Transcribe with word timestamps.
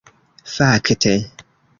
Fakte... 0.53 1.13